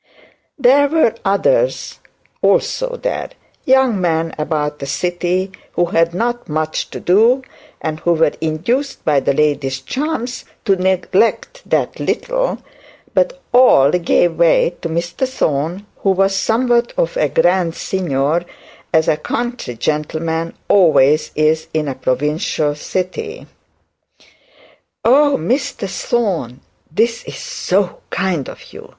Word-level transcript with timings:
There 0.57 0.87
were 0.87 1.13
others 1.23 1.99
also 2.41 2.95
there 3.03 3.29
young 3.65 4.01
men 4.01 4.33
about 4.39 4.79
the 4.79 4.87
city 4.87 5.51
who 5.73 5.85
had 5.85 6.11
not 6.11 6.49
much 6.49 6.89
to 6.89 6.99
do, 6.99 7.43
and 7.81 7.99
who 7.99 8.13
were 8.13 8.31
induced 8.41 9.05
by 9.05 9.19
the 9.19 9.33
lady's 9.35 9.79
charms 9.79 10.43
to 10.65 10.75
neglect 10.75 11.61
that 11.69 11.99
little; 11.99 12.57
but 13.13 13.41
all 13.53 13.91
gave 13.91 14.39
way 14.39 14.73
to 14.81 14.89
Mr 14.89 15.27
Thorne, 15.27 15.85
who 15.97 16.09
was 16.09 16.35
somewhat 16.35 16.93
of 16.97 17.15
a 17.15 17.29
grand 17.29 17.75
signor, 17.75 18.43
as 18.91 19.07
a 19.07 19.17
country 19.17 19.75
gentleman 19.75 20.55
always 20.67 21.29
is 21.35 21.67
in 21.75 21.87
a 21.87 21.93
provincial 21.93 22.73
city. 22.73 23.45
'Oh, 25.05 25.37
Mr 25.39 25.87
Thorne, 25.87 26.61
this 26.91 27.23
is 27.25 27.37
so 27.37 27.99
kind 28.09 28.49
of 28.49 28.73
you!' 28.73 28.89